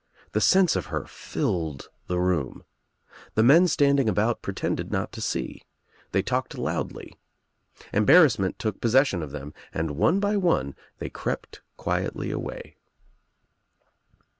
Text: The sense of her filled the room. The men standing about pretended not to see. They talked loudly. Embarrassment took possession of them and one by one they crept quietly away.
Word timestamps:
The 0.31 0.41
sense 0.41 0.75
of 0.75 0.87
her 0.87 1.05
filled 1.05 1.89
the 2.07 2.17
room. 2.19 2.63
The 3.35 3.43
men 3.43 3.67
standing 3.67 4.09
about 4.09 4.41
pretended 4.41 4.91
not 4.91 5.11
to 5.11 5.21
see. 5.21 5.61
They 6.11 6.23
talked 6.23 6.57
loudly. 6.57 7.19
Embarrassment 7.93 8.57
took 8.57 8.81
possession 8.81 9.21
of 9.21 9.29
them 9.29 9.53
and 9.71 9.91
one 9.91 10.19
by 10.19 10.37
one 10.37 10.73
they 10.97 11.11
crept 11.11 11.61
quietly 11.77 12.31
away. 12.31 12.77